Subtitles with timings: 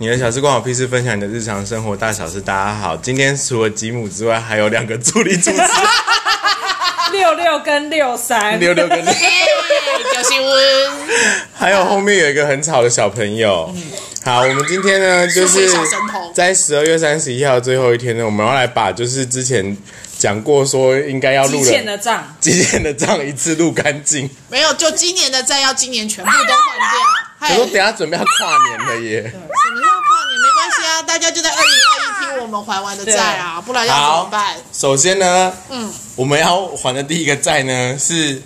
[0.00, 2.40] 你的小事关我屁事，分享你的日常生活大小事。
[2.40, 5.60] 大家好，今天除了吉姆之外，还有两个助理主持，
[7.12, 10.90] 六六跟六三，六六跟六， 就是温，
[11.52, 13.70] 还有后面有一个很吵的小朋友。
[14.24, 19.76] 好，我们今天呢，就是小神童在十二月三十一号最后一天呢，我们要来把就是之前
[20.16, 24.30] 讲过说应该要录积欠的的账，极限的账一次录干净。
[24.48, 26.56] 没有，就今年的债要今年全部都换掉。
[27.38, 29.22] 嗨我说等一下准备要跨年了耶。
[29.22, 34.54] 什么时候跨年没关系啊，大家就在二零二一听我们还完的债啊，不然要怎么办？
[34.72, 38.40] 首先呢，嗯，我们要还的第一个债呢是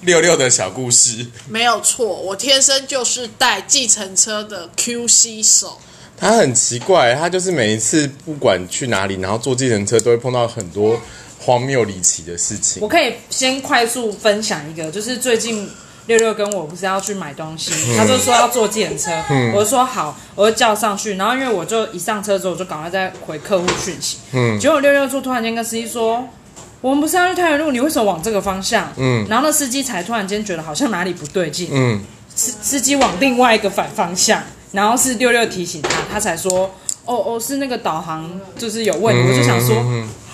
[0.00, 1.26] 六六的小故事。
[1.46, 5.78] 没有错，我天生就是带计程车的 QC 手。
[6.16, 10.98] 他很奇怪，他就是每一次不管去哪里，然后坐计程车都会碰到很多
[11.38, 12.88] 荒谬离奇的事情我。
[12.88, 15.70] 可以先快速分享一个，就是最近
[16.08, 19.12] 六六跟我不是要去买东西，他就说要坐计程车，
[19.54, 26.28] 我就说好，我就叫上去，然后因为我就一上车之后，我就赶快再回客户讯息，嗯，结果六六就突然间跟司机说。
[26.80, 28.86] 我们不是要去太原路，你为什么往这个方向？
[28.98, 32.00] 嗯，然后那司机才突然间觉得好像哪里不对劲，嗯，
[32.32, 36.72] 司司机往另外一个反方向，然后是六六提醒他，他才说，
[37.04, 39.74] 哦哦，是那个导航就是有问题，我就想说，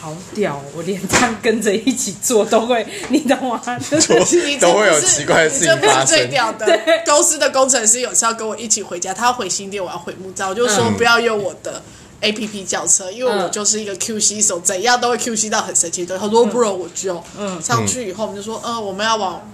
[0.05, 3.59] 好屌，我连这样跟着一起做都会，你懂吗？
[3.91, 6.07] 就是都会有奇怪的事情你这不发生。
[6.07, 7.03] 是最屌的对。
[7.07, 11.83] 公司的工程师有时要跟我一起回家，他要回新店，我要回木栅，我就说不要用我的
[12.21, 16.19] A P P 叫车，因为我嗯就是一个 Q C 手，怎样都会 Q C 到很神奇的。
[16.19, 19.51] 他说不如我就，嗯上去以后我们就说，嗯，我们要往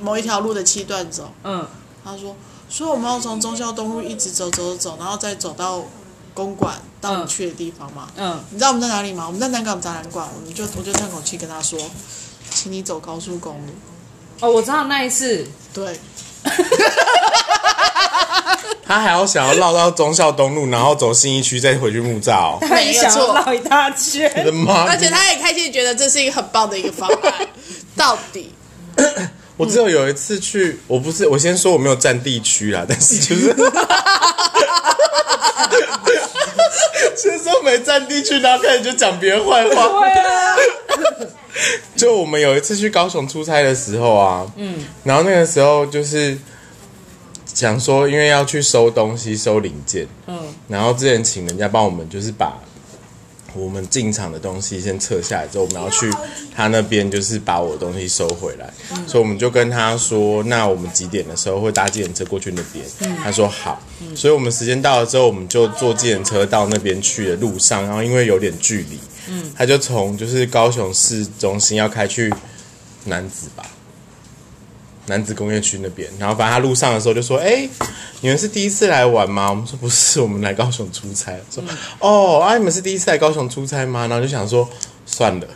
[0.00, 1.28] 某一条路的七段走。
[1.42, 1.66] 嗯，
[2.04, 2.36] 他说，
[2.68, 5.84] 所以我们要从忠孝东路一直走走走，然后再走到
[6.34, 8.08] 公馆到你去的地方嘛。
[8.16, 9.24] 嗯，你知道我们在哪里吗？
[9.26, 11.78] 我们在南港展览馆，我们就我就叹口气跟他说，
[12.50, 13.72] 请你走高速公路。
[14.40, 15.98] 哦，我知道那一次，对，
[18.84, 22.58] 他还要想要绕到忠孝东路，然后走信义区，再回去木栅、 哦。
[22.60, 24.84] 他也想要绕一大圈我圈，的妈！
[24.88, 27.48] 而且他也开心地觉得这是一个很棒的一个方案。
[27.94, 28.52] 到底
[29.56, 33.54] 我只有有一次去，我不是我先说我没有占地区啦，但是就是，
[37.16, 40.00] 先说没占地去，然后开始就讲别人坏话。
[40.00, 40.56] 对啊，
[41.96, 46.36] 就我们有一次去高雄出差的时候啊，嗯，然后那个时候就是
[47.46, 52.58] 想说，因为要去收东西、收零件，嗯，然后之前请人家帮我们，就是把
[53.54, 56.10] 我们进场的东西先撤下来之后，我们要去
[56.54, 58.72] 他那边，就是把我的东西收回来，
[59.06, 62.84] 所以我们就跟他说，那我们几点的时候会搭计程车过去那边？
[63.22, 63.80] 他说好，
[64.14, 68.98] 所以我们时间到了之后，我们就坐计程车到那边去的路上，然后因为有点距离，
[69.28, 72.32] 嗯，他就从就是高雄市中心要开去
[73.04, 73.64] 南子吧。
[75.06, 77.68] 南子工业区那边，然后反正他路上的时候就说：“哎、
[78.20, 81.62] 你们是第一次来玩吗？”我们说：“不是，我们来高雄出差。”说
[81.98, 84.68] ：“哦，啊，你们是第一次来高雄出差吗？”然后就想说
[85.04, 85.46] ：“算了。”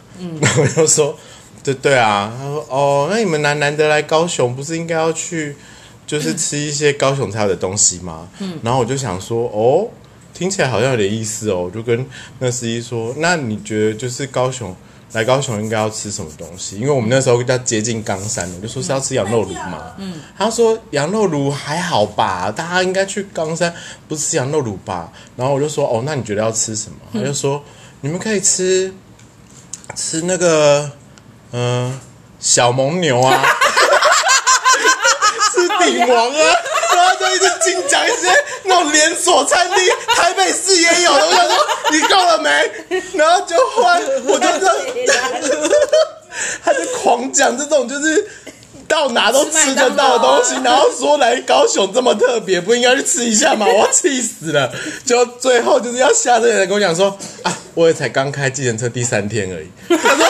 [0.40, 1.16] 然后我就说
[1.62, 5.54] ：“对对啊。”他说：“哦，那你们难难得来高雄，不是应该要去
[6.06, 9.88] 就是吃一些高雄才有的东西吗？”嗯，然后我就想说：“哦，
[10.34, 12.04] 听起来好像有点意思哦。”我就跟
[12.40, 14.74] 那司机说：“那你觉得就是高雄？”
[15.12, 16.76] 来高雄应该要吃什么东西？
[16.76, 19.92] 因为我们那时候要接近冈山，我就说是要吃羊肉炉嘛。
[19.98, 23.72] 嗯，他说羊肉炉还好吧，大家应该去冈山
[24.08, 25.10] 不是吃羊肉炉吧？
[25.36, 26.98] 然后我就说哦，那你觉得要吃什么？
[27.14, 27.62] 他就说
[28.02, 28.92] 你们可以吃
[29.94, 30.90] 吃那个
[31.52, 32.00] 嗯、呃
[32.38, 33.42] 小蒙牛啊，
[35.50, 36.36] 吃鼎王啊。
[36.96, 38.28] 然后就一直精讲一些
[38.64, 39.76] 那种连锁餐厅，
[40.16, 41.26] 台北市也有的。
[41.26, 41.56] 我想说
[41.92, 42.50] 你够了没？
[43.14, 44.66] 然后就换，我就这
[45.12, 45.30] 样，
[46.64, 48.28] 他就狂讲这种就是
[48.88, 53.66] 到哪都吃得到的东西，然后说来高雄这么特别，不应该去吃一下吗？
[53.66, 54.72] 我气死了！
[55.04, 59.68] 就最后就是要下这个人跟我讲说啊，我也才刚开计程车第三天而已。
[59.98, 60.26] 他说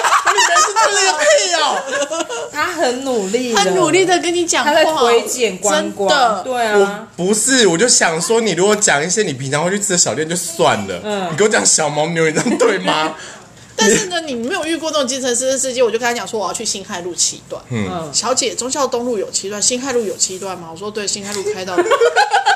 [0.93, 1.25] 那个屁
[1.55, 2.49] 哦！
[2.53, 6.43] 他很努力的，很努力的跟你讲话，他在推荐观光，真的。
[6.45, 13.15] 对我啊，不是，我就想说，你如果讲一些你平常会去吃的小店就算了，嗯你给我讲小牦牛，你这样对吗？
[13.79, 17.62] 但是呢，你没有遇过那种计程车司机，我就跟他讲说我要去新海路七段。
[17.69, 20.69] 嗯，小姐，忠孝东路有七段，新海路有七段吗？
[20.73, 21.77] 我说对，新海路开到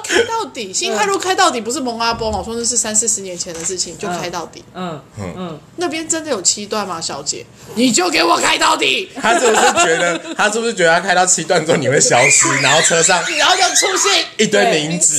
[0.00, 2.38] 开到底，新开路开到底不是蒙阿波吗？
[2.38, 4.64] 我说那是三四十年前的事情，就开到底。
[4.74, 7.44] 嗯嗯，那边真的有七段吗，小姐？
[7.74, 15.14] 你就给我开到底，他是不是觉得，他是不是觉得他开到七段之后你会消失， 然后车上然后就出现一堆名字？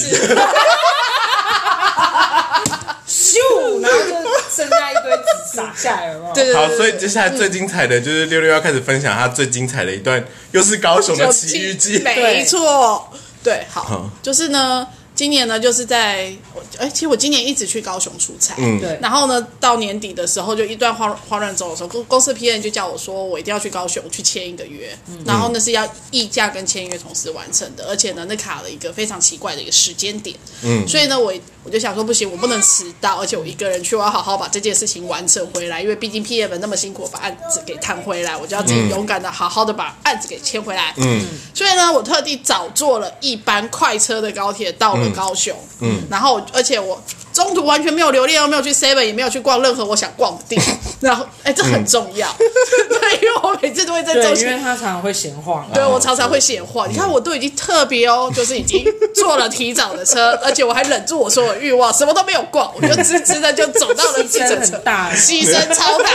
[3.07, 4.13] 咻，然后就
[4.55, 6.31] 剩下一堆纸撒下来，了。
[6.33, 6.53] 对？
[6.53, 11.99] 好，对对对，所以接下来最精彩的就是六六要开始分享他最精彩的一段，又是高雄的奇遇记。
[11.99, 13.11] 没错，
[13.43, 14.87] 对，好好，就是呢，
[15.19, 18.79] 今年呢就是在我哎，其实我今年一直去高雄出差，嗯。
[18.79, 18.97] 对。
[19.01, 25.19] 然后呢到年底的时候就一段慌慌乱中的时候，公公司 P N 就叫我说我一定要去高雄去签一个约，嗯。
[25.25, 30.33] 然后那是要议价跟签约同时完成的，而且呢那卡了一个非常奇怪的一个时间点，
[30.63, 30.87] 嗯。
[30.87, 31.33] 所以呢我
[31.65, 41.25] 我就想说不行，我不能迟到，而且我一个人去，我要好好把这件事情完成回来，因为毕竟 P M 那么辛苦，把案子给谈回来，我就要自己勇敢的好好的把案子给签回来，嗯。
[41.53, 47.01] 所以呢，我特地早坐了一班快车的高铁到了高雄，嗯，然后而且我
[47.33, 54.59] 中途完全没有留恋，又没有去 Seven，也没有去逛任何我想逛的地方， 然后哎，这很重要， 对，因为我每次都会在对，中因为。
[54.59, 55.67] 他常常会闲晃。
[55.73, 56.89] 对，我常常会闲晃。
[56.91, 58.83] 你看，我都已经特别哦，就是已经
[59.15, 64.65] 坐了提早的车， 而且我还忍住我所有欲望，什么都没有逛，我就直直的就走到了计程车。
[64.65, 66.09] 牺牲很，大，牺牲超大，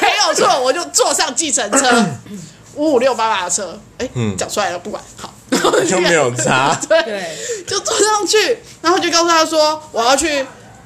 [0.00, 2.04] 没有错，我就坐上计程车，
[2.74, 5.32] 五五六八八的车，哎，讲出来了，不管，好，
[5.88, 6.78] 就没有差。
[6.88, 7.36] 对，
[7.66, 10.44] 就坐上去，然后就告诉他说我要去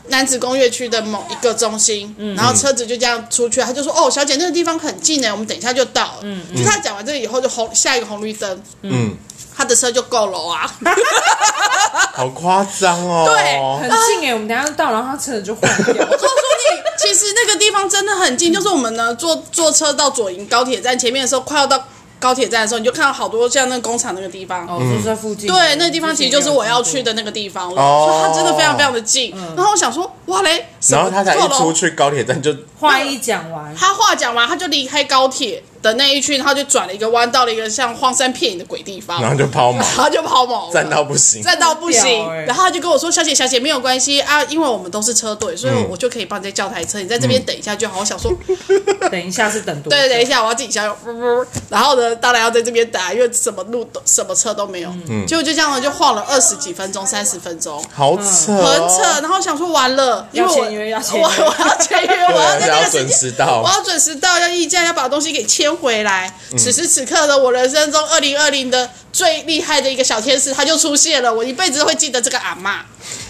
[0.09, 6.19] 男子工业区的某一个中心，然后车子就这样出去，他就说哦，小姐那个地方很近呢，我们等一下就到了。
[6.23, 9.17] 嗯，就他讲完这个以后，就红下一个红绿灯，嗯，
[9.57, 10.73] 他的车就够了啊。
[12.13, 13.25] 好夸张哦。
[13.27, 13.91] 对很
[14.21, 15.95] 近哎，我们等下就到，然后他车子就换掉。
[15.95, 21.83] 我告诉你，其实那个地方真的很近，就是我们呢坐坐车到左营高铁站前面的时候，快要到
[22.21, 24.67] 高铁站的时候，你就看到好多像那个工厂那个地方。
[24.67, 25.49] 哦，就是在附近。
[25.49, 27.75] 对，那个地方其实就是我要去的那个地方。
[27.75, 28.07] 了，哦。
[28.07, 29.35] 所以它真的非常非常的近。
[29.57, 41.43] 然后我想说，哇嘞，然后他才一出去高铁站就话一讲完，他话讲完，他就离开高铁的那一区，然后就转了一个弯，到了一个像荒山骗影的鬼地方，然后就抛锚然后 就抛锚，站到不行。
[41.43, 42.45] 站到不行欸。
[42.47, 48.33] 然后他就跟我说：“小姐，小姐，没有关系啊，因为我们都是车队，所以我就可以帮你再叫台车，你在这边等一下就好。”我想说，
[49.11, 49.91] 等一下是等多？
[49.91, 50.97] 对，等一下我要自己加油。
[51.07, 54.91] 呜呜然后呢，当然要在这边等，因为什么路都什么车都没有。
[55.09, 57.83] 嗯结果就这样就晃了二十几分钟、三十分钟。
[57.95, 63.69] 好扯、很哦，扯，然后想说完了，因为我要签约要签约 我我要签约，我要在，那要准个时间时到我。
[63.69, 66.33] 要准时到，要议价，要把东西给签回来。
[66.53, 72.85] 嗯此时此刻的我人生中二零二零的最厉害的一个小天使，他就出现了，我一辈子都会记得这个阿妈。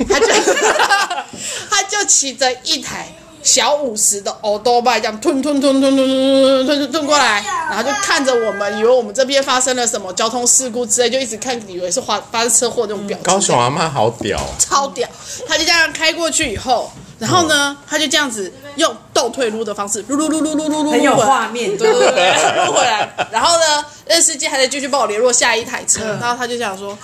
[0.09, 0.27] 他就
[1.71, 13.25] 他就骑着一台小五十的欧多拜，这样吞吞吞吞吞吞吞吞吞吞过来，然后就看着我们，以为我们这边发生了什么交通事故之类，就一直看，以为是发发生车祸那种表情。
[13.25, 15.09] 高雄阿妈好屌哦，超屌，
[15.47, 23.09] 他就这样开过去以后，然后呢，他就这样子用倒退撸的方式，撸撸撸撸撸撸撸，很有画面对对对，撸回来。
[23.31, 26.97] 然后呢，那司机还在继续帮我联络下一台车，然后他就这样说：“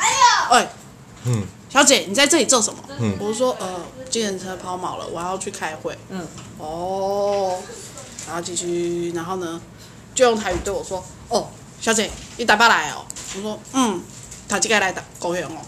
[0.51, 0.69] 哎，
[1.27, 3.81] 嗯，小姐，你在这里做什么？”嗯我说：“呃，
[4.11, 6.27] 计程车抛锚了，我要去开会。”嗯，
[6.59, 7.59] 哦，
[8.27, 9.61] 然后继续，然后呢，
[10.15, 11.47] 就用台语对我说：“哦，
[11.81, 13.05] 小姐，你打巴来哦？”
[13.37, 14.03] 我说：“嗯，
[14.49, 15.61] 他这个来打高雄哦。”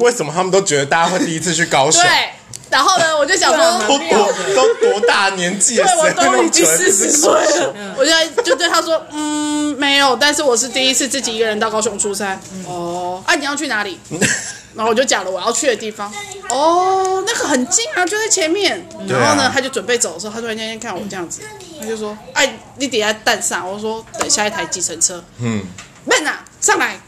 [0.00, 2.02] 为什么他们都觉得大家会第一次去高雄？
[2.02, 2.30] 对，
[2.70, 12.40] 然后呢，我就想说，都多都多大年纪了，对我都已经久四十岁了，我就就对他说，嗯，没有，但是我是第一次自己一个人到高雄出差。
[12.66, 13.98] 哦，啊，你要去哪里？
[14.72, 16.12] 然后我就讲了我要去的地方。
[16.48, 18.80] 哦，那个很近啊，就在前面。
[19.08, 21.40] 然后呢，他就准备走的时候，他突然间看我这样子，
[21.80, 23.68] 他就说，哎，你底下蛋上。
[23.68, 25.22] 我说等下一台计程车。
[25.40, 25.64] 嗯，
[26.04, 27.00] 慢啊，上来。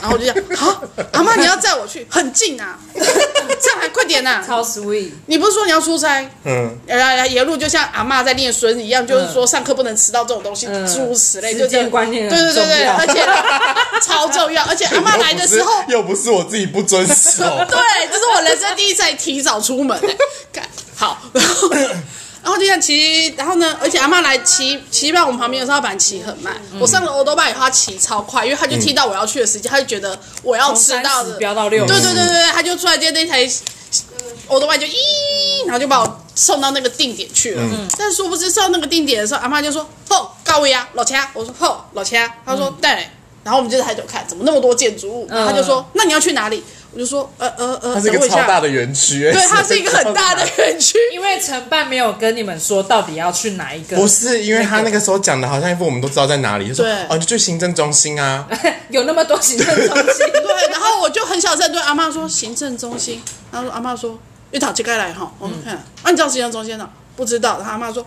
[0.00, 4.44] 然后我就讲，好，阿妈你要载我去，很近啊， 上来快点呐、啊！
[4.46, 5.10] 超 sweet。
[5.26, 6.28] 你不是说你要出差？
[6.44, 13.26] 嗯，来来来，沿路就像阿妈在念孙一样，就是说上课不能迟到这种东西，嗯诸如此类，时就这样间观念对对对对，而且
[14.06, 20.16] 超重要，而且阿妈来的时候，又不是我自己不遵守， 对，这是我人生第一次提早出门哎，
[20.52, 21.68] 干好，然后
[22.48, 33.46] 然后就这样骑，然后呢，而且阿嬷来骑骑到我们旁边的时候，她本来骑很慢，我上了欧多拜以后，她骑超快，因为她就听到我要去的时间，她就觉得我要从迟到的，飙到六对对对对对，他就突然间那台
[34.46, 34.94] 欧多拜就咦，
[35.66, 37.62] 然后就把我送到那个定点去了。
[37.98, 43.08] 但殊不知上那个定点的时候，阿妈就说：“吼，高位啊，老车。”我说：“吼，老车。”他说：“对。
[43.44, 45.26] 然后我们就抬头看，怎么那么多建筑物？
[45.28, 48.12] 然后他就说：“那你要去哪里？”我就说：“呃呃呃，它是一。
[48.12, 50.96] 个超大的园区，对，它是一个很大的园区。
[51.12, 58.46] 因为承办没有跟你们说到底要去哪一个，不是，因为他那个时候讲的好像一副我们都知道在哪里，就说哦，你就去行政中心啊，
[58.88, 64.18] 有那么多行政中心， 对，然后我就很小声对阿妈说：“行政中心。”然后阿妈说
[64.50, 66.88] ：“你讨这该来哈。”我们：“看，啊，你知道行政中心呢？
[67.16, 68.04] 不知道。”然后阿妈说。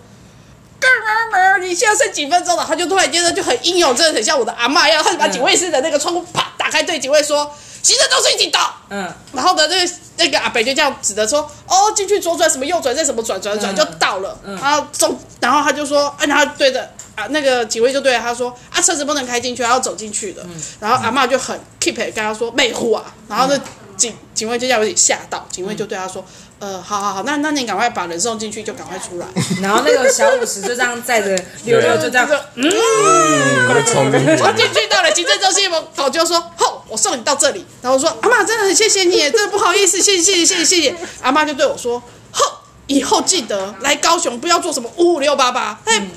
[0.82, 0.92] 干
[1.32, 1.58] 嘛嘛？
[1.60, 2.66] 你现在剩几分钟了？
[2.68, 7.50] 他就突然间呢就很英勇，真的很像我的阿妈一样，他就把警卫室的那个窗户啪打开，对警卫说
[7.84, 14.38] ：“行政中心已经到。”嗯，然后呢，那个那个阿北就这样指着说：“哦，进去左转什么右转再什么转转转嗯就到了。
[14.44, 16.82] 然后中，然后他就说：“哎，然后对着
[17.16, 20.46] 啊那个警卫就对着他说：“啊，车子不能开进去，要走进去的。
[20.80, 23.60] 然后阿嬷就很 keep 跟他说：“妹夫啊。”然后那
[23.96, 26.26] 警警卫就叫我给吓到，警卫就对他说
[26.58, 29.28] ：“呃，好好好，那那你赶快把人送进去，就赶快出来。
[29.62, 31.28] ”然后那个小五十就这样载着
[31.64, 32.66] 溜溜就这样，嗯！
[32.66, 42.02] 我进去到了行政中心，我口就说：“吼，我送你到这里。”然后我说：“阿妈，真的很谢谢你，真的不好意思，谢谢谢谢谢谢。” 阿妈就对我说
[42.34, 42.44] ：“吼，
[42.88, 46.08] 以后记得来高雄不要坐什么五五六八八，哎，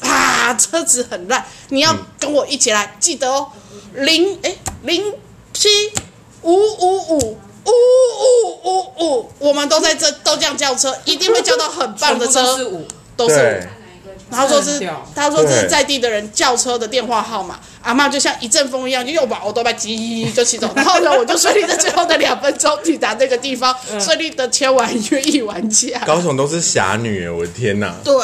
[0.00, 3.48] 啊，车子很烂，你要跟我一起来，记得哦，
[3.92, 5.12] 零哎零
[5.52, 5.68] 七
[6.40, 13.84] 五五五。”五五五五，我们都在这都这样叫车，一定会叫到很棒的车都是车，五，都是对五。
[14.30, 14.80] 他说是，
[15.14, 17.60] 他说这是在地的人叫车的电话号码。
[17.82, 20.68] 阿妈就像一阵风一样，就又把我都把叽就骑走。
[20.74, 26.00] 然后呢，我就顺利在最后的两分钟抵达那个地方，顺利的签完约一完价。
[26.06, 27.94] 高雄都是侠女耶，我的天哪！
[28.02, 28.14] 对，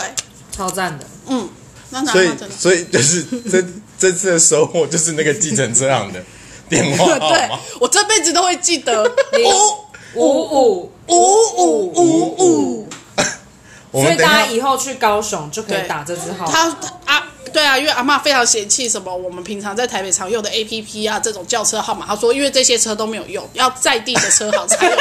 [0.50, 1.04] 超赞的。
[1.28, 1.48] 嗯，
[1.90, 2.30] 那那所以。
[2.58, 3.62] 所以就是这
[3.98, 6.24] 这次的收获就是那个计程车行的
[6.70, 9.02] 电话 号对码。，我这辈子都会记得
[10.14, 11.14] 五五五，五
[11.58, 12.88] 五五五。
[13.92, 16.46] 我们等一下所以大家以后去高雄就可以对打这支号。
[16.46, 16.68] 他
[17.04, 25.00] 啊，对啊，因为阿妈非常嫌弃什么我们平常在台北常用的 A P P 啊，这种叫车号码，他说因为这些车都没有用，要在地的车行才有用。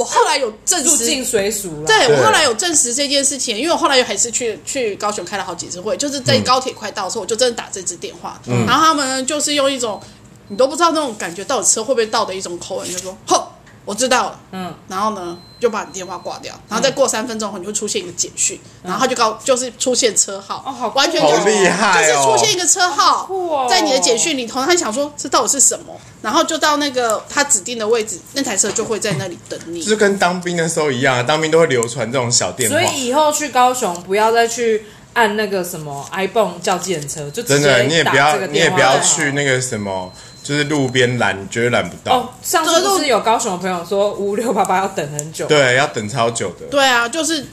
[0.00, 1.86] 我后来有证实入境随俗了。
[1.86, 2.16] 对对。
[2.16, 10.00] 我后来有证实这件事情，因为我后来又还是去去高雄开了好几次会，就是在高铁快到的时候，我就真的打这支电话，然后他们就是用一种
[10.48, 13.49] 你都不知道那种感觉到底车会不会到的一种口吻，就说：“吼，
[13.84, 14.30] 我知道。
[14.30, 23.66] 了。”嗯，然后呢就把你电话挂掉，然后再过三分钟后你会出现一个简讯，然后他就告就是出现车号，哦好完全就是好厉害就是哦出现一个车号酷哦。
[23.68, 29.82] 在你的简讯里头，他想说这到底是什么，然后就到那个他指定的位置，那台车就会在那里等你。
[29.82, 29.90] 就。
[29.90, 32.76] 是跟当兵的时候一样，当兵都会流传这种小电话。
[32.76, 32.90] 所。
[32.90, 40.12] 以以后去高雄不要再去按那个什么 iPhone 叫计程车，就直真的，接你也不要这个你也不要电话就好去那个什么，
[40.50, 42.12] 就是路边拦，绝对拦不到。
[42.12, 46.66] 哦，上次不是有高雄的朋友说五六八八要等很久，对，要等超久的。
[46.66, 47.46] 对啊，就是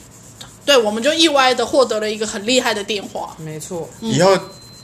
[0.65, 3.37] 对，我们就意外的获得了一个很厉害的电话。
[3.37, 4.35] 没错，以后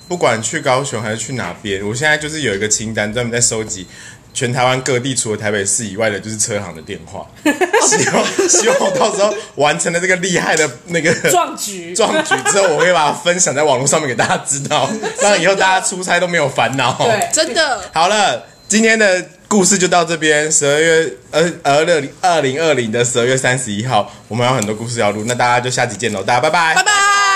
[0.07, 3.87] 不管去高雄还是去哪边，我现在就是有一个清单，专门在收集
[4.33, 7.25] 全台湾各地除了台北市以外的，就是车行的电话。
[7.85, 11.93] 希望希望我到时候完成了这个厉害的那个壮举。
[11.95, 14.89] 壮举之后，我会把它分享在网络上面给大家知道，
[15.21, 16.97] 让以后大家出差都没有烦恼。
[17.05, 20.51] 对，真的，好了，今天的故事就到这边。
[20.51, 27.32] 十二月呃呃二零二零二零的十二月三十一号，我们有很多故事要录，那大家就下集见喽，大家拜拜拜拜。